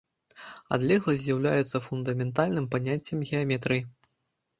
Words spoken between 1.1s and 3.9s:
з'яўляецца фундаментальным паняццем геаметрыі.